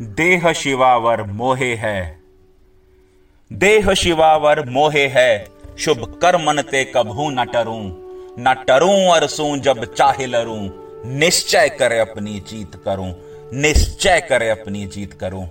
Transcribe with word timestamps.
देह 0.00 0.52
शिवावर 0.52 1.22
मोहे 1.22 1.74
है। 1.74 2.20
देह 3.52 3.92
शिवावर 3.94 4.68
मोहे 4.68 5.06
है। 5.06 5.46
शुभ 5.78 6.18
कर्मन 6.22 6.62
ते 6.62 6.84
कभू 6.84 7.30
न 7.30 7.44
टरूं 7.44 7.82
न 8.38 8.64
टरूं 8.68 9.12
अरसूं 9.12 9.58
जब 9.60 9.94
चाहे 9.94 10.26
लरूं। 10.26 10.68
निश्चय 11.10 11.68
करे 11.68 11.98
अपनी 11.98 12.40
जीत 12.40 12.82
करूँ, 12.84 13.12
निश्चय 13.54 14.20
करे 14.20 14.48
अपनी 14.48 14.86
जीत 14.86 15.12
करूँ। 15.12 15.44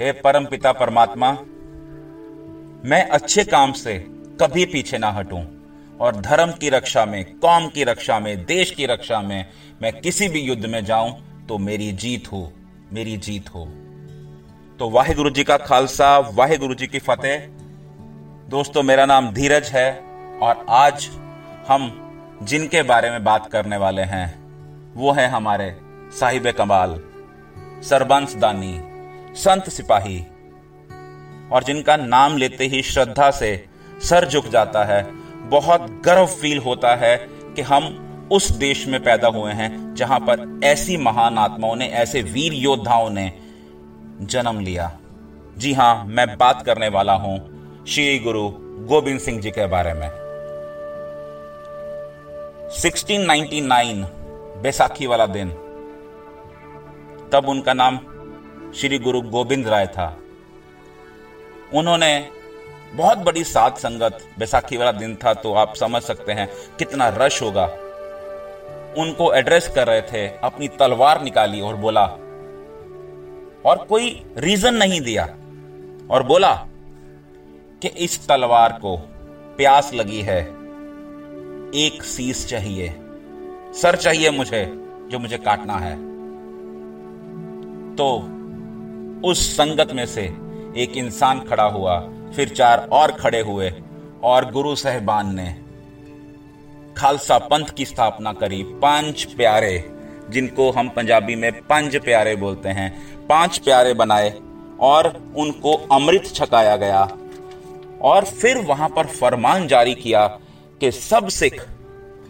हे 0.00 0.12
परम 0.12 0.46
पिता 0.46 0.72
परमात्मा, 0.72 1.32
मैं 2.84 3.08
अच्छे 3.08 3.44
काम 3.44 3.72
से 3.72 3.98
कभी 4.40 4.64
पीछे 4.64 4.98
ना 4.98 5.10
हटूं 5.10 5.44
और 6.00 6.16
धर्म 6.16 6.52
की 6.52 6.68
रक्षा 6.68 7.04
में, 7.04 7.24
कौम 7.24 7.68
की 7.68 7.84
रक्षा 7.84 8.18
में, 8.20 8.44
देश 8.44 8.70
की 8.70 8.86
रक्षा 8.86 9.20
में 9.20 9.46
मैं 9.82 10.00
किसी 10.00 10.28
भी 10.28 10.40
युद्ध 10.40 10.66
में 10.66 10.84
जाऊँ 10.84 11.46
तो 11.48 11.58
मेरी 11.58 11.92
जीत 11.92 12.32
हो। 12.32 12.52
मेरी 12.92 13.16
जीत 13.16 13.48
हो। 13.54 13.64
तो 14.78 14.88
वाहे 14.90 15.14
गुरु 15.14 15.30
जी 15.30 15.44
का 15.44 15.56
खालसा 15.56 16.18
वाहे 16.34 16.56
गुरु 16.56 16.74
जी 16.74 16.86
की 16.86 16.98
फतेह। 16.98 17.46
दोस्तों, 18.48 18.82
मेरा 18.82 19.06
नाम 19.06 19.30
धीरज 19.30 19.70
है 19.70 19.90
और 20.42 20.64
आज 20.68 21.08
हम 21.68 21.98
जिनके 22.42 22.82
बारे 22.82 23.10
में 23.10 23.24
बात 23.24 23.50
करने 23.52 23.76
वाले 23.76 24.02
हैं, 24.02 24.94
वो 24.94 25.12
है 25.12 25.28
हमारे 25.28 25.74
साहिब 26.18 26.50
कमाल, 26.50 27.00
सरबंस 27.82 28.34
दानी, 28.36 28.80
संत 29.34 29.68
सिपाही। 29.68 30.18
और 31.52 31.64
जिनका 31.64 31.96
नाम 31.96 32.36
लेते 32.36 32.66
ही 32.66 32.82
श्रद्धा 32.82 33.30
से 33.30 33.66
सर 34.02 34.28
झुक 34.28 34.46
जाता 34.46 34.84
है, 34.84 35.02
बहुत 35.48 36.02
गर्व 36.04 36.26
फील 36.26 36.58
होता 36.58 36.94
है 36.96 37.16
कि 37.56 37.62
हम 37.62 38.01
उस 38.32 38.50
देश 38.50 38.86
में 38.86 39.02
पैदा 39.04 39.28
हुए 39.28 39.52
हैं 39.52 39.94
जहाँ 39.94 40.18
पर 40.20 40.60
ऐसी 40.64 40.96
महान 40.96 41.38
आत्माओं 41.38 41.76
ने, 41.76 41.86
ऐसे 41.86 42.22
वीर 42.22 42.52
योद्धाओं 42.54 43.10
ने 43.10 43.32
जन्म 44.22 44.60
लिया। 44.60 44.90
जी 45.58 45.72
हाँ, 45.72 46.04
मैं 46.04 46.26
बात 46.38 46.62
करने 46.66 46.88
वाला 46.88 47.12
हूँ 47.14 47.84
श्री 47.88 48.18
गुरु 48.18 48.48
गोविंद 48.86 49.20
सिंह 49.20 49.40
जी 49.40 49.50
के 49.50 49.66
बारे 49.66 49.92
में। 49.94 50.08
1699 52.72 54.04
बैसाखी 54.62 55.06
वाला 55.06 55.26
दिन, 55.26 55.48
तब 57.32 57.48
उनका 57.48 57.72
नाम 57.72 57.98
श्री 58.76 58.98
गुरु 58.98 59.20
गोविंद 59.20 59.68
राय 59.68 59.86
था। 59.86 60.06
उन्होंने 61.74 62.28
बहुत 62.94 63.18
बड़ी 63.18 63.44
सात 63.44 63.78
संगत, 63.78 64.18
बैसाखी 64.38 64.76
वाला 64.76 64.92
दिन 64.92 65.14
था 65.16 65.34
तो 65.34 65.54
आप 65.54 65.74
समझ 65.76 66.02
सकते 66.02 66.32
हैं 66.32 66.48
कितना 66.78 67.08
रश 67.16 67.42
होगा। 67.42 67.66
उनको 68.98 69.32
एड्रेस 69.34 69.68
कर 69.68 69.86
रहे 69.86 70.02
थे, 70.02 70.26
अपनी 70.38 70.68
तलवार 70.68 71.22
निकाली 71.22 71.60
और 71.60 71.76
बोला, 71.76 72.04
और 73.64 73.84
कोई 73.88 74.10
रीजन 74.38 74.74
नहीं 74.74 75.00
दिया। 75.00 75.24
और 76.10 76.22
बोला 76.22 76.52
कि 77.82 77.88
इस 77.98 78.26
तलवार 78.28 78.72
को 78.72 78.96
प्यास 79.56 79.90
लगी 79.94 80.20
है, 80.20 80.40
एक 81.74 82.02
सीस 82.02 82.46
चाहिए, 82.48 82.88
सर 83.74 83.96
चाहिए 83.96 84.30
मुझे, 84.30 84.64
जो 85.10 85.18
मुझे 85.18 85.38
काटना 85.38 85.76
है। 85.76 85.94
तो 87.96 88.08
उस 89.24 89.50
संगत 89.56 89.92
में 89.92 90.06
से 90.06 90.22
एक 90.76 90.96
इंसान 90.96 91.40
खड़ा 91.40 91.64
हुआ, 91.64 91.98
फिर 92.36 92.48
चार 92.48 92.88
और 92.92 93.12
खड़े 93.12 93.40
हुए, 93.40 93.72
और 94.22 94.50
गुरु 94.50 94.74
साहबान 94.76 95.34
ने 95.34 95.50
खालसा 96.96 97.38
पंथ 97.38 97.66
की 97.66 97.84
स्थापना 97.84 98.32
करी। 98.32 98.62
पाँच 98.62 99.24
प्यारे, 99.24 99.90
जिनको 100.30 100.70
हम 100.70 100.88
पंजाबी 100.88 101.34
में 101.34 101.52
पंज 101.52 101.96
प्यारे 101.96 102.36
बोलते 102.36 102.68
हैं, 102.68 102.90
पाँच 103.26 103.58
प्यारे 103.58 103.94
बनाए 103.94 104.40
और 104.80 105.32
उनको 105.36 105.74
अमृत 105.92 106.26
छकाया 106.26 106.76
गया 106.76 107.08
और 108.02 108.24
फिर 108.24 108.58
वहाँ 108.58 108.88
पर 108.88 109.06
फरमान 109.06 109.66
जारी 109.66 109.94
किया 109.94 110.26
कि 110.80 110.90
सब 110.92 111.28
सिख 111.28 111.66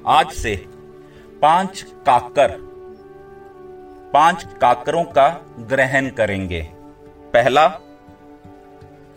आज 0.06 0.30
से 0.32 0.56
पाँच 1.42 1.82
काकर, 1.82 2.56
पाँच 4.12 4.46
काकरों 4.60 5.04
का 5.04 5.28
ग्रहण 5.58 6.08
करेंगे। 6.10 6.62
पहला, 7.32 7.66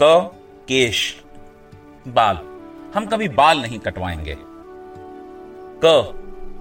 क, 0.01 0.31
केश, 0.67 1.23
बाल। 2.07 2.35
हम 2.95 3.06
कभी 3.06 3.27
बाल 3.29 3.62
नहीं 3.62 3.79
कटवाएँगे। 3.79 4.38
क 5.84 6.12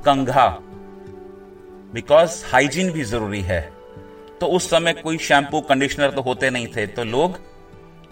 कंघा 0.04 0.58
बिकॉज़ 1.94 2.44
हाइजीन 2.52 2.90
भी 2.90 3.04
ज़रूरी 3.04 3.40
है। 3.40 3.72
तो 4.40 4.46
उस 4.46 4.70
समय 4.70 4.92
कोई 4.92 5.18
शैम्पू 5.18 5.60
कंडीशनर 5.60 6.10
तो 6.10 6.22
होते 6.22 6.50
नहीं 6.50 6.66
थे। 6.66 6.86
तो 6.86 7.04
लोग 7.04 7.38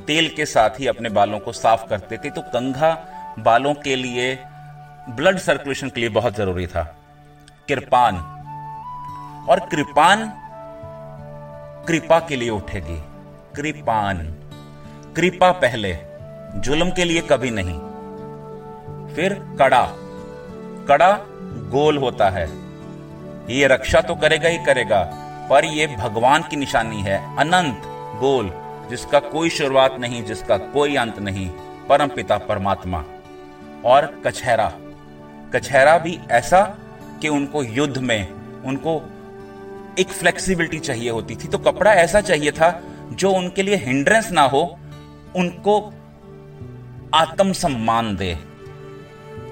तेल 0.06 0.28
के 0.28 0.46
साथ 0.46 0.70
ही 0.80 0.86
अपने 0.86 1.08
बालों 1.08 1.38
को 1.38 1.52
साफ़ 1.52 1.86
करते 1.86 2.16
थे। 2.16 2.30
तो 2.30 2.40
कंघा 2.40 3.06
बालों 3.38 3.74
के 3.74 3.96
लिए 3.96 4.38
ब्लड 5.08 5.38
सर्कुलेशन 5.38 5.88
के 5.88 6.00
लिए 6.00 6.08
बहुत 6.08 6.34
ज़रूरी 6.34 6.66
था। 6.66 6.96
कृपान। 7.68 8.16
और 9.48 9.60
कृपान 9.60 10.32
कृपा 11.88 12.20
के 12.20 12.36
लिए 12.36 12.50
उठेगी। 12.50 13.02
कृपान। 13.56 14.34
कृपा 15.16 15.52
पहले, 15.52 15.98
जुल्म 16.60 16.90
के 16.90 17.04
लिए 17.04 17.20
कभी 17.20 17.50
नहीं। 17.50 17.78
फिर 19.14 19.34
कड़ा। 19.58 19.92
कड़ा 20.88 21.12
गोल 21.70 21.98
होता 21.98 22.28
है। 22.30 22.46
ये 23.50 23.66
रक्षा 23.66 24.00
तो 24.00 24.14
करेगा 24.14 24.48
ही 24.48 24.58
करेगा, 24.58 25.02
पर 25.50 25.64
यह 25.64 25.96
भगवान 25.96 26.42
की 26.42 26.56
निशानी 26.56 27.02
है, 27.02 27.18
अनंत 27.36 27.82
गोल, 28.20 28.50
जिसका 28.90 29.18
कोई 29.18 29.50
शुरुआत 29.50 29.96
नहीं, 30.00 30.22
जिसका 30.24 30.56
कोई 30.56 30.96
अंत 30.96 31.18
नहीं, 31.18 31.48
परम 31.88 32.08
पिता 32.08 32.38
परमात्मा। 32.38 33.04
और 33.84 34.06
कछहरा 34.26 34.72
कछहरा 35.54 35.96
भी 35.98 36.18
ऐसा 36.30 36.62
कि 37.22 37.28
उनको 37.28 37.62
युद्ध 37.62 37.98
में, 37.98 38.28
उनको 38.64 39.00
एक 39.98 40.08
फ्लेक्सिबिलिटी 40.08 40.78
चाहिए 40.78 41.10
होती 41.10 41.34
थी। 41.36 41.48
तो 41.48 41.58
कपड़ा 41.58 41.92
ऐसा 41.92 42.20
चाहिए 42.20 42.50
था 42.50 42.70
जो 43.12 43.30
उनके 43.30 43.62
लिए 43.62 43.76
हिंड्रेंस 43.76 44.30
ना 44.32 44.42
हो, 44.42 44.62
उनको 45.36 45.80
आत्म 47.14 47.52
सम्मान 47.52 48.16
दे। 48.16 48.38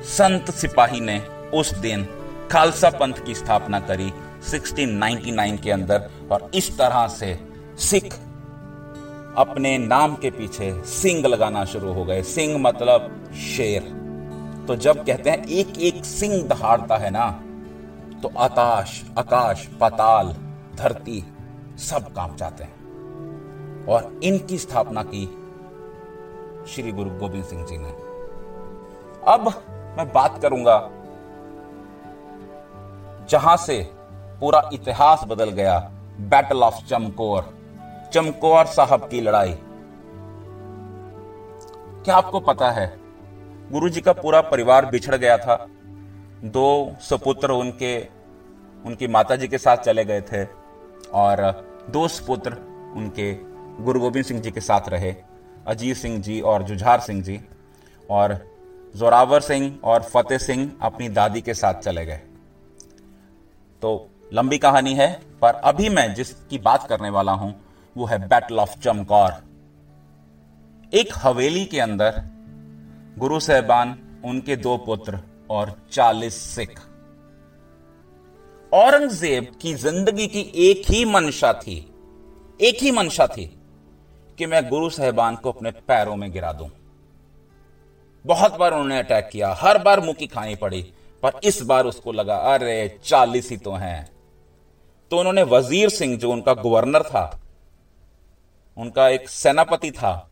संत 0.03 0.51
सिपाही 0.51 1.01
ने 1.01 1.21
उस 1.55 1.75
दिन 1.75 2.07
खालसा 2.53 2.91
पंथ 2.91 3.15
की 3.27 3.35
स्थापना 3.35 3.81
करी 3.81 4.13
1699 4.49 5.61
के 5.61 5.71
अंदर 5.71 6.11
और 6.33 6.51
इस 6.55 6.79
तरह 6.79 7.09
से 7.09 7.49
सिख 7.79 8.15
अपने 9.37 9.79
नाम 9.79 10.15
के 10.15 10.31
पीछे 10.31 10.83
सिंह 10.83 11.27
लगाना 11.27 11.65
शुरू 11.65 11.93
हो 11.93 12.05
गए। 12.05 12.23
सिंह 12.23 12.59
मतलब 12.59 13.31
शेर। 13.35 13.83
तो 14.69 14.77
जब 14.77 15.05
कहते 15.07 15.31
हैं 15.31 15.47
एक 15.47 15.79
एक 15.79 16.05
सिंह 16.05 16.43
दहाड़ता 16.43 16.97
है 16.97 17.11
ना 17.11 17.43
तो 18.23 18.31
आकाश 18.39 19.05
आकाश, 19.19 19.69
पाताल, 19.81 20.37
धरती 20.77 21.25
सब 21.79 22.13
काम 22.13 22.37
जाते 22.37 22.65
हैं। 22.65 23.87
और 23.87 24.21
इनकी 24.23 24.59
स्थापना 24.59 25.03
की 25.03 25.27
श्री 26.69 26.93
गुरु 26.93 27.11
गोविंद 27.11 27.45
सिंह 27.45 27.67
जी 27.67 27.79
ने। 27.79 27.91
अब 29.27 29.53
मैं 29.91 30.07
बात 30.13 30.41
करूँगा, 30.43 30.79
जहाँ 33.31 33.57
से 33.57 33.79
पूरा 34.41 34.69
इतिहास 34.73 35.25
बदल 35.29 35.51
गया 35.53 35.79
बैटल 36.31 36.63
ऑफ़ 36.63 36.85
चमकोर 36.85 37.53
चमकोर 38.13 38.67
साहब 38.67 39.09
की 39.09 39.21
लड़ाई। 39.21 39.55
क्या 42.05 42.17
आपको 42.17 42.41
पता 42.41 42.71
है 42.71 42.87
गुरु 43.73 43.89
जी 43.89 44.01
का 44.01 44.13
पूरा 44.13 44.41
परिवार 44.43 44.87
बिछड़ 44.87 45.15
गया 45.15 45.37
था? 45.39 45.57
दो 46.45 46.97
सपुत्र 47.01 47.51
उनके, 47.53 47.99
उनकी 48.85 49.09
माता 49.09 49.37
जी 49.37 49.49
के 49.49 49.59
साथ 49.59 49.77
चले 49.77 50.05
गए 50.05 50.21
थे, 50.23 50.45
और 51.15 51.43
दो 51.91 52.07
सपुत्र 52.09 52.53
उनके 52.97 53.33
गुरु 53.85 54.01
गोविंद 54.01 54.25
सिंह 54.25 54.41
जी 54.41 54.51
के 54.51 54.61
साथ 54.61 54.89
रहे, 54.89 55.15
अजीत 55.67 55.97
सिंह 55.97 56.21
जी 56.21 56.41
और 56.43 56.63
जुझार 56.63 57.01
सिंह 57.01 57.23
जी, 57.23 57.41
और 58.11 58.39
जोरावर 58.95 59.41
सिंह 59.41 59.79
और 59.85 60.03
फतेह 60.05 60.39
सिंह 60.39 60.71
अपनी 60.83 61.09
दादी 61.11 61.41
के 61.41 61.55
साथ 61.55 61.75
चले 61.75 62.05
गए। 62.07 62.21
तो 63.83 64.09
लंबी 64.33 64.59
कहानी 64.59 64.95
है, 64.95 65.13
पर 65.43 65.55
अभी 65.55 65.89
मैं 65.89 66.13
जिसकी 66.15 66.59
बात 66.59 66.87
करने 66.89 67.11
वाला 67.11 67.33
हूँ, 67.33 67.55
वो 67.97 68.07
है 68.07 68.19
बैटल 68.29 68.59
ऑफ़ 68.59 68.79
चमकौर 68.81 69.33
एक 70.93 71.13
हवेली 71.17 71.65
के 71.65 71.81
अंदर 71.81 72.23
गुरु 73.19 73.41
साहबान, 73.41 73.97
उनके 74.25 74.57
दो 74.57 74.77
पुत्र 74.77 75.19
और 75.51 75.75
चालीस 75.93 76.35
सिख। 76.47 76.81
औरंगज़ेब 78.73 79.47
की 79.63 79.75
ज़िंदगी 79.75 80.27
की 80.27 80.41
एक 80.63 80.91
ही 80.91 81.05
मंशा 81.05 81.53
थी, 81.53 81.77
एक 82.61 82.83
ही 82.83 82.91
मंशा 82.91 83.27
थी 83.27 83.47
कि 84.39 84.47
मैं 84.47 84.69
गुरु 84.69 84.91
साहबान 84.91 85.37
को 85.37 85.53
अपने 85.53 85.71
पैरों 85.71 86.17
में 86.17 86.31
गिरा 86.33 86.53
दूँ। 86.53 86.69
बहुत 88.27 88.57
बार 88.57 88.73
उन्होंने 88.73 88.99
अटैक 88.99 89.29
किया, 89.33 89.55
हर 89.55 89.79
बार 89.79 90.01
मुकी 90.01 90.27
खानी 90.27 90.55
पड़ी, 90.55 90.93
पर 91.23 91.33
इस 91.45 91.63
बार 91.63 91.87
उसको 91.87 92.13
लगा, 92.13 92.37
अरे, 92.37 92.99
चालीस 93.05 93.51
ही 93.51 93.57
तो 93.57 93.73
हैं। 93.73 94.13
तो 95.11 95.19
उन्होंने 95.19 95.43
वज़ीर 95.43 95.89
सिंह, 95.89 96.19
जो 96.19 96.33
उनका 96.33 96.55
गवर्नर 96.55 97.03
था, 97.03 97.41
उनका 98.77 99.09
एक 99.09 99.29
सेनापति 99.29 99.91
था, 99.91 100.31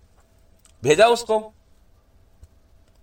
भेजा 0.85 1.07
उसको। 1.07 1.53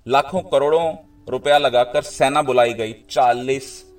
लाखों 0.07 0.41
करोड़ों 0.41 0.95
रुपया 1.29 1.57
लगाकर 1.57 2.01
सेना 2.01 2.41
बुलाई 2.41 2.73
गई, 2.73 2.95
चालीस 3.09 3.93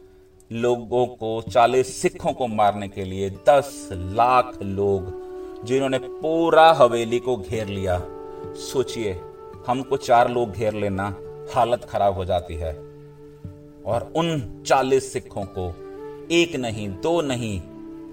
लोगों 0.53 1.07
को, 1.07 1.43
चालीस 1.43 2.03
सिखों 2.03 2.33
को 2.33 2.47
मारने 2.47 2.89
के 2.89 3.05
लिए, 3.05 3.31
दस 3.31 3.89
लाख 3.93 4.59
लोग, 4.63 5.27
जिन्होंने 5.65 5.99
पूरा 5.99 6.73
हवेली 6.73 7.19
को 7.19 7.37
घेर 7.37 7.67
लिया। 7.67 8.03
सोचिए 8.55 9.21
हमको 9.67 9.97
चार 9.97 10.31
लोग 10.31 10.53
घेर 10.53 10.73
लेना, 10.73 11.17
हालत 11.55 11.85
खराब 11.85 12.15
हो 12.15 12.25
जाती 12.25 12.55
है। 12.55 12.73
और 13.87 14.13
उन 14.17 14.63
चालीस 14.67 15.13
सिखों 15.13 15.45
को, 15.45 15.75
एक 16.31 16.57
नहीं, 16.57 16.89
दो 16.89 17.23
नहीं, 17.23 17.61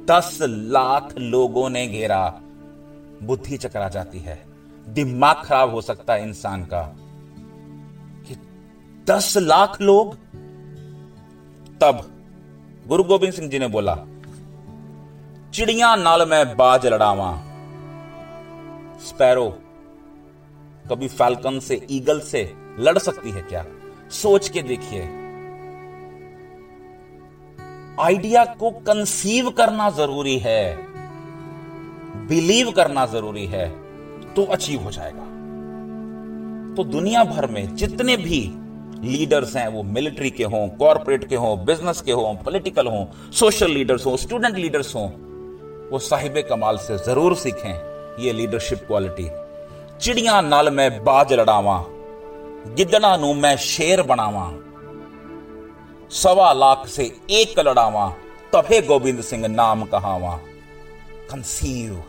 दस 0.06 0.40
लाख 0.42 1.14
लोगों 1.18 1.70
ने 1.70 1.88
घेरा। 1.88 2.42
बुद्धि 3.24 3.58
चकरा 3.58 3.90
जाती 3.90 4.20
है। 4.20 4.46
दिमाग 4.88 5.36
खराब 5.36 5.70
हो 5.70 5.82
सकता 5.82 6.14
है 6.14 6.24
इंसान 6.24 6.66
का। 6.66 6.96
कि 8.28 8.36
दस 9.08 9.38
लाख 9.38 9.82
लोग? 9.82 10.16
तब 11.82 12.12
गुरु 12.88 13.04
गोबिंद 13.04 13.34
सिंह 13.34 13.50
जी 13.50 13.60
ने 13.60 13.68
बोला, 13.68 13.98
चिड़िया 15.54 15.96
नाल 15.96 16.30
में 16.30 16.58
बाज 16.58 16.86
लड़ावा। 16.86 17.44
स्पैरो 19.00 19.60
कभी 20.90 21.08
फैल्कन 21.08 21.60
से, 21.60 21.86
ईगल 21.92 22.20
से 22.20 22.52
लड़ 22.80 22.98
सकती 22.98 23.32
है 23.32 23.42
क्या? 23.42 23.66
सोच 24.12 24.50
के 24.50 24.62
देखिए। 24.62 25.02
आइडिया 28.00 28.44
को 28.46 28.72
कंसीव 28.72 29.50
करना 29.50 29.90
ज़रूरी 29.90 30.38
है। 30.38 30.76
बिलीव 32.28 32.72
करना 32.72 33.06
ज़रूरी 33.06 33.46
है 33.46 33.70
तो 34.36 34.44
अचीव 34.46 34.82
हो 34.82 34.92
जाएगा। 34.92 35.32
तो 36.76 36.84
दुनिया 36.84 37.24
भर 37.24 37.50
में 37.52 37.76
जितने 37.76 38.18
भी 38.18 38.40
लीडर्स 39.02 39.56
हैं, 39.56 39.68
वो 39.68 39.84
मिलिट्री 39.84 40.30
के 40.30 40.44
हों, 40.44 40.68
कॉरपोरेट 40.70 41.28
के 41.30 41.36
हों, 41.36 41.66
बिज़नेस 41.66 42.02
के 42.02 42.12
हों, 42.12 42.36
पॉलिटिकल 42.36 42.88
हों, 42.88 43.06
सोशल 43.32 43.72
लीडर्स 43.72 44.06
हों, 44.06 44.16
स्टूडेंट 44.18 44.56
लीडर्स 44.56 44.96
हों, 44.96 45.08
वो 45.90 46.00
साहिब 46.00 46.44
कमाल 46.50 46.78
से 46.78 46.98
ज़रूर 46.98 47.36
सीखें। 47.36 48.24
ये 48.24 48.34
लीडरशिप 48.34 48.84
क्वालिटी 48.88 49.24
चिड़िया 50.04 50.40
नल 50.42 50.70
में 50.76 51.04
बाज 51.04 51.32
लड़ावा 51.34 51.76
गिदड़ा 52.78 53.16
नु 53.18 53.34
मैं 53.44 53.56
शेर 53.66 54.02
बनावा 54.10 54.46
सवा 56.12 56.52
लाख 56.54 56.88
से 56.88 57.04
एक 57.32 57.60
लड़ावा 57.60 58.08
तभे 58.54 58.82
गोविंद 58.88 59.22
सिंह 59.22 59.48
नाम 59.48 59.86
कहावा 59.94 60.36
कंसीव 61.32 62.04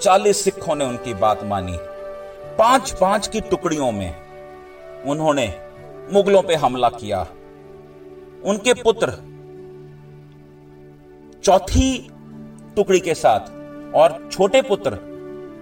चालीस 0.00 0.44
सिखों 0.44 0.76
ने 0.76 0.84
उनकी 0.84 1.14
बात 1.24 1.44
मानी 1.44 1.76
पाँच 2.58 2.92
पाँच 3.00 3.26
की 3.28 3.40
टुकड़ियों 3.50 3.90
में 3.92 4.14
उन्होंने 5.10 5.48
मुगलों 6.12 6.42
पे 6.42 6.62
हमला 6.66 6.88
किया 7.00 7.26
उनके 8.50 8.74
पुत्र 8.82 9.18
चौथी 11.44 11.92
टुकड़ी 12.76 13.00
के 13.00 13.14
साथ 13.16 13.54
और 13.96 14.18
छोटे 14.32 14.62
पुत्र 14.62 15.09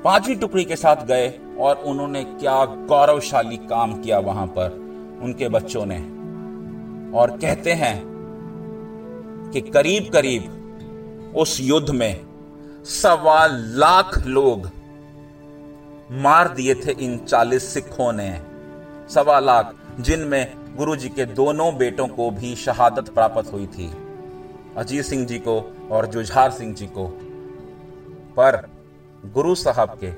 पांचवी 0.04 0.34
टुकड़ी 0.34 0.64
के 0.64 0.76
साथ 0.76 0.96
गए 0.96 1.40
और 1.58 1.76
उन्होंने 1.76 2.24
क्या 2.24 2.64
गौरवशाली 2.64 3.56
काम 3.56 4.02
किया 4.02 4.18
वहाँ 4.18 4.46
पर, 4.46 4.70
उनके 5.22 5.48
बच्चों 5.48 5.86
ने। 5.86 5.98
और 7.18 7.30
कहते 7.30 7.72
हैं 7.72 8.02
कि 9.52 9.60
करीब 9.60 10.12
करीब 10.12 10.54
उस 11.36 11.60
युद्ध 11.60 11.90
में 11.90 12.26
सवा 12.84 13.46
लाख 13.50 14.26
लोग 14.26 14.70
मार 16.12 16.48
दिए 16.48 16.74
थे 16.74 16.92
इन 16.92 17.18
चालीस 17.18 17.74
सिखों 17.74 18.12
ने। 18.12 18.42
सवा 19.08 19.40
लाख, 19.40 19.74
जिनमें 20.00 20.54
गुरु 20.76 20.96
जी 20.96 21.08
के 21.08 21.24
दोनों 21.24 21.76
बेटों 21.76 22.08
को 22.08 22.30
भी 22.30 22.54
शहादत 22.54 23.08
प्राप्त 23.08 23.52
हुई 23.52 23.66
थी। 23.66 23.92
अजीत 24.76 25.04
सिंह 25.04 25.26
जी 25.26 25.38
को 25.38 25.88
और 25.90 26.06
जुझार 26.06 26.50
सिंह 26.50 26.74
जी 26.74 26.86
को। 26.86 27.06
पर 28.36 28.77
गुरु 29.34 29.54
साहब 29.54 29.98
के 30.04 30.10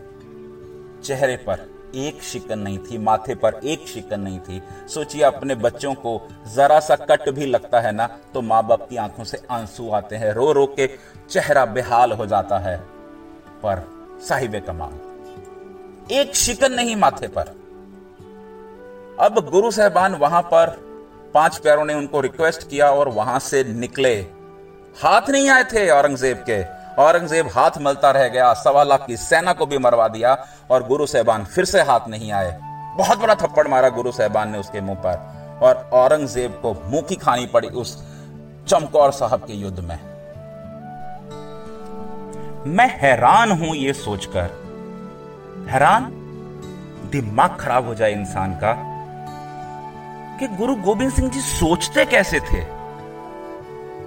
चेहरे 1.02 1.36
पर 1.38 1.68
एक 1.96 2.22
शिकन 2.22 2.58
नहीं 2.58 2.78
थी, 2.78 2.98
माथे 2.98 3.34
पर 3.34 3.60
एक 3.64 3.86
शिकन 3.88 4.20
नहीं 4.20 4.38
थी। 4.38 4.60
सोचिए, 4.88 5.22
अपने 5.22 5.54
बच्चों 5.56 5.94
को 5.94 6.20
जरा 6.54 6.78
सा 6.80 6.96
कट 6.96 7.28
भी 7.28 7.46
लगता 7.46 7.80
है 7.80 7.92
ना 7.92 8.06
तो 8.34 8.42
माँ 8.42 8.62
बाप 8.66 8.86
की 8.90 8.96
आँखों 8.96 9.24
से 9.24 9.40
आँसू 9.50 9.90
आते 9.90 10.16
हैं 10.16 10.32
रो 10.32 10.50
रो 10.52 10.66
के 10.78 10.86
चेहरा 11.30 11.64
बेहाल 11.68 12.12
हो 12.12 12.26
जाता 12.26 12.58
है। 12.58 12.76
पर 13.62 13.82
साहिब 14.28 14.58
कमाल, 14.66 14.92
एक 16.12 16.34
शिकन 16.34 16.72
नहीं 16.72 16.96
माथे 16.96 17.28
पर। 17.28 17.54
अब 19.20 19.48
गुरु 19.50 19.70
साहबान 19.70 20.14
वहाँ 20.14 20.42
पर 20.44 20.76
पाँच 21.34 21.58
प्यारों 21.58 21.84
ने 21.84 21.94
उनको 21.94 22.20
रिक्वेस्ट 22.20 22.68
किया 22.70 22.90
और 22.90 23.08
वहाँ 23.08 23.38
से 23.40 23.64
निकले। 23.64 24.14
हाथ 24.96 25.28
नहीं 25.30 25.48
आए 25.48 25.64
थे 25.64 25.88
औरंगज़ेब 25.90 26.44
के। 26.48 26.62
औरंगज़ेब 27.00 27.48
हाथ 27.48 27.70
मलता 27.80 28.10
रह 28.10 28.28
गया, 28.28 28.52
सवा 28.54 28.82
लाख 28.82 29.06
की 29.06 29.16
सेना 29.16 29.52
को 29.52 29.66
भी 29.66 29.78
मरवा 29.78 30.08
दिया 30.08 30.46
और 30.70 30.86
गुरु 30.86 31.06
साहबान 31.06 31.44
फिर 31.44 31.64
से 31.64 31.82
हाथ 31.82 32.08
नहीं 32.08 32.32
आए। 32.32 32.58
बहुत 32.96 33.18
बड़ा 33.18 33.34
थप्पड़ 33.34 33.68
मारा 33.68 33.88
गुरु 33.88 34.12
साहबान 34.12 34.50
ने 34.50 34.58
उसके 34.58 34.80
मुँह 34.80 34.96
पर 34.96 35.60
और 35.62 35.90
औरंगज़ेब 35.92 36.58
को 36.62 36.72
मुँह 36.84 37.02
की 37.02 37.14
खानी 37.14 37.46
पड़ी 37.46 37.68
उस 37.68 37.96
चमकौर 38.68 39.12
साहब 39.12 39.40
के 39.40 39.52
युद्ध 39.52 39.78
में। 39.80 39.98
मैं 42.66 42.86
हैरान 43.00 43.50
हूँ 43.50 43.74
ये 43.76 43.92
सोचकर। 43.92 44.50
हैरान? 45.70 46.10
दिमाग 47.10 47.56
खराब 47.60 47.86
हो 47.86 47.94
जाए 47.94 48.12
इंसान 48.12 48.52
का। 48.54 48.72
कि 50.38 50.48
गुरु 50.56 50.74
गोविंद 50.74 51.12
सिंह 51.12 51.30
जी 51.30 51.40
सोचते 51.40 52.04
कैसे 52.04 52.40
थे? 52.40 52.62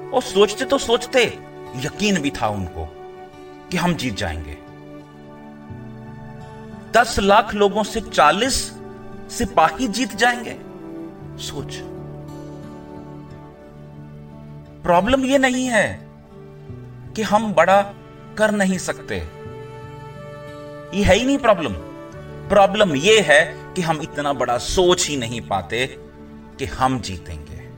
और 0.10 0.22
सोचते 0.22 0.66
तो 0.66 0.78
सोचते। 0.78 1.53
यकीन 1.76 2.22
भी 2.22 2.30
था 2.30 2.48
उनको 2.48 2.86
कि 3.72 3.78
हम 3.78 3.96
जीत 3.96 4.16
जाएँगे। 4.16 4.58
दस 6.94 7.20
लाख 7.20 7.54
लोगों 7.54 7.84
से 7.84 8.02
चालीस 8.02 8.74
सिपाही 9.30 9.88
जीत 9.88 10.16
जाएँगे। 10.16 10.58
सोच। 11.44 11.76
प्रॉब्लम 14.84 15.26
यह 15.26 15.38
नहीं 15.38 15.66
है 15.66 16.08
कि 17.16 17.22
हम 17.22 17.54
बड़ा 17.54 17.82
कर 18.38 18.52
नहीं 18.52 18.78
सकते। 18.78 19.16
ये 20.98 21.04
है 21.04 21.16
ही 21.16 21.26
नहीं 21.26 21.38
प्रॉब्लम। 21.38 21.74
प्रॉब्लम 22.50 22.96
यह 22.96 23.26
है 23.28 23.74
कि 23.74 23.82
हम 23.82 24.02
इतना 24.02 24.34
बड़ा 24.34 24.58
सोच 24.58 25.08
ही 25.08 25.18
नहीं 25.18 25.42
पाते 25.42 25.88
कि 26.60 26.66
हम 26.66 27.00
जीतेंगे। 27.00 27.70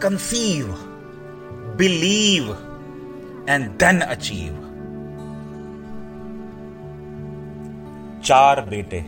Conceive 0.00 0.66
believe 1.78 2.69
and 3.48 3.70
then 3.78 4.00
achieve 4.00 4.66
चार 8.24 8.60
बेटे। 8.60 9.04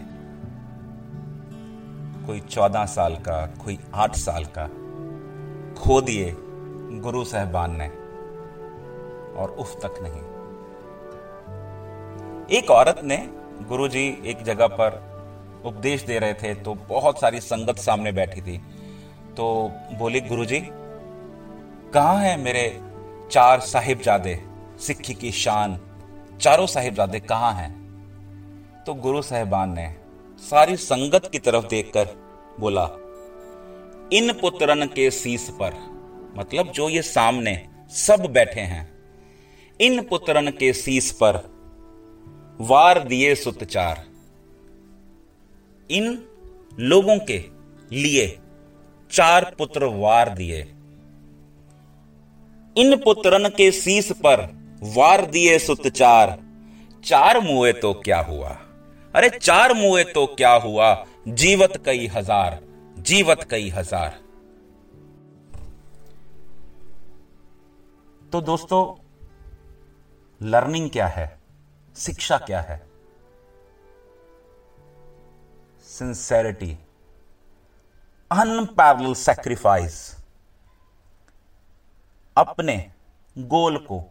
कोई 2.27 2.41
चौदह 2.41 2.85
साल 2.87 3.15
का, 3.17 3.47
कोई 3.65 3.79
आठ 3.95 4.17
साल 4.17 4.45
का। 4.59 4.67
खो 5.75 6.01
दिए 6.01 6.35
गुरु 7.01 7.25
साहबान 7.25 7.77
ने 7.77 7.89
और 9.41 9.57
उफ 9.59 9.75
तक 9.87 9.95
नहीं। 10.03 10.23
एक 12.59 12.71
औरत 12.71 13.01
ने 13.05 13.17
गुरुजी 13.69 14.07
एक 14.27 14.43
जगह 14.43 14.67
पर 14.67 15.01
उपदेश 15.65 16.03
दे 16.03 16.19
रहे 16.19 16.35
थे 16.35 16.55
तो 16.55 16.75
बहुत 16.89 17.21
सारी 17.21 17.41
संगत 17.41 17.79
सामने 17.79 18.13
बैठी 18.13 18.41
थी। 18.41 18.57
तो 19.37 19.71
बोली, 19.93 20.21
गुरुजी, 20.21 20.61
कहाँ 21.95 22.17
है 22.17 22.37
मेरे 22.37 22.65
चार 23.33 23.61
साहिबजादे 23.61 24.35
सिक्खी 24.79 25.15
की 25.15 25.31
शान। 25.33 25.79
चारों 26.41 26.67
साहिबजादे 26.67 27.21
कहाँ 27.21 27.53
हैं? 27.55 27.71
तो 28.87 28.95
गुरु 28.95 29.23
साहिबान 29.23 29.73
ने 29.75 29.87
सारी 30.39 30.77
संगत 30.77 31.29
की 31.33 31.39
तरफ़ 31.39 31.67
देखकर 31.67 32.09
बोला, 32.61 32.85
इन 34.13 34.33
पुत्रन 34.33 34.87
के 34.87 35.11
शीस 35.11 35.49
पर 35.51 35.75
मतलब 36.37 36.71
जो 36.71 36.89
ये 36.89 37.03
सामने 37.03 37.55
सब 37.91 38.27
बैठे 38.27 38.61
हैं, 38.61 38.93
इन 39.81 40.03
पुत्रन 40.03 40.51
के 40.51 40.73
शीस 40.73 41.13
पर 41.13 41.41
वार 42.61 43.03
दिए 43.05 43.35
सुतचार। 43.35 44.05
इन 45.91 46.23
लोगों 46.79 47.19
के 47.19 47.39
लिए 47.93 48.29
चार 49.11 49.55
पुत्र 49.59 49.85
वार 49.85 50.29
दिए। 50.29 50.63
इन 52.77 52.97
पुत्रन 52.97 53.49
के 53.49 53.71
शीस 53.73 54.11
पर 54.17 54.41
वार 54.97 55.25
दिए 55.27 55.59
सुत 55.59 55.87
चार। 55.89 56.39
चार 57.05 57.41
मुए 57.41 57.73
तो 57.73 57.93
क्या 57.95 58.21
हुआ? 58.21 58.49
अरे 59.15 59.29
चार 59.31 59.73
मुए 59.75 60.05
तो 60.05 60.27
क्या 60.27 60.53
हुआ? 60.57 60.95
जीवत 61.29 61.83
कई 61.87 62.07
हज़ार, 62.07 62.59
जीवत 63.01 63.43
कई 63.51 63.69
हज़ार। 63.69 64.21
तो 68.33 68.41
दोस्तों 68.41 68.83
लर्निंग 70.41 70.91
क्या 70.91 71.07
है? 71.07 71.27
शिक्षा 71.97 72.39
क्या 72.39 72.61
है? 72.61 72.81
सिंसेरिटी 75.87 76.71
अनपैरल 78.31 79.15
सेक्रीफाइस 79.15 80.01
अपने 82.37 82.77
गोल 83.37 83.77
को, 83.77 84.03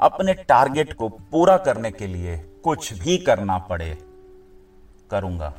अपने 0.00 0.34
टारगेट 0.34 0.92
को 0.92 1.08
पूरा 1.08 1.56
करने 1.56 1.90
के 1.90 2.06
लिए 2.06 2.36
कुछ 2.64 2.92
भी 2.92 3.16
करना 3.18 3.58
पड़े, 3.58 3.96
करूँगा। 5.10 5.52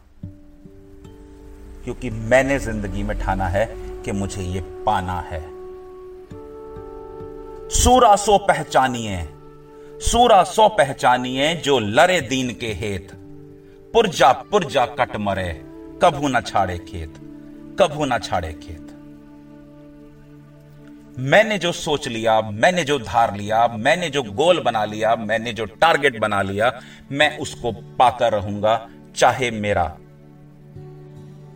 क्योंकि 1.84 2.10
मैंने 2.10 2.60
ज़िंदगी 2.60 3.04
में 3.04 3.18
ठाना 3.20 3.48
है 3.48 3.66
कि 4.04 4.12
मुझे 4.12 4.44
ये 4.44 4.62
पाना 4.86 5.20
है। 5.22 5.42
सूरा 7.70 8.16
सो 8.16 8.38
पहचानिए, 8.38 9.24
सूरा 10.02 10.44
सो 10.44 10.68
पहचानिए 10.70 11.54
जो 11.56 11.80
लरे 11.80 12.22
दीन 12.22 12.54
के 12.54 12.74
हेत। 12.74 13.12
पुरजा 13.94 14.32
पुरजा 14.52 14.86
कट 14.86 15.16
मरे, 15.18 15.52
कभू 16.04 16.28
ना 16.28 16.42
छाड़े 16.42 16.78
खेत, 16.80 17.14
कभू 17.80 18.06
ना 18.06 18.18
छाड़े 18.20 18.54
खेत। 18.54 18.92
मैंने 21.20 21.58
जो 21.58 21.72
सोच 21.72 22.08
लिया, 22.08 22.42
मैंने 22.42 22.84
जो 22.84 23.00
धार 23.00 23.36
लिया, 23.38 23.68
मैंने 23.68 24.10
जो 24.10 24.24
गोल 24.24 24.60
बना 24.60 24.86
लिया, 24.86 25.16
मैंने 25.16 25.54
जो 25.54 25.66
टारगेट 25.66 26.20
बना 26.20 26.42
लिया, 26.42 26.82
मैं 27.12 27.38
उसको 27.38 27.72
पाकर 27.72 28.34
रहूँगा, 28.34 28.90
चाहे 29.16 29.52
मेरा 29.52 29.98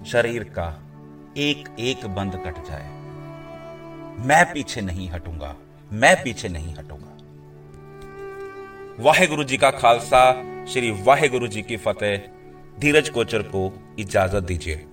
शरीर 0.08 0.44
का 0.44 0.68
एक 1.38 1.76
एक 1.80 2.06
बंद 2.06 2.36
कट 2.36 2.70
जाए। 2.70 2.90
मैं 4.26 4.54
पीछे 4.54 4.82
नहीं 4.82 5.10
हटूँगा, 5.10 5.56
मैं 5.94 6.24
पीछे 6.24 6.50
नहीं 6.50 6.76
हटूँगा। 6.76 7.16
वाहे 9.00 9.28
गुरु 9.28 9.44
जी 9.44 9.58
का 9.58 9.72
खालसा, 9.72 10.32
श्री 10.66 10.92
वाहे 10.92 11.30
गुरु 11.30 11.48
जी 11.48 11.62
की 11.62 11.78
फतेह। 11.78 12.22
धीरज 12.80 13.10
कोचर 13.10 13.42
को 13.42 13.96
इजाज़त 14.00 14.44
दीजिए। 14.44 14.86